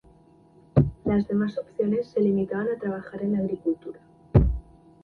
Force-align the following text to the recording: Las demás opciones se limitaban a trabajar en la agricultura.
Las 1.05 1.27
demás 1.27 1.59
opciones 1.59 2.07
se 2.07 2.21
limitaban 2.21 2.69
a 2.71 2.79
trabajar 2.79 3.21
en 3.21 3.33
la 3.33 3.37
agricultura. 3.37 3.99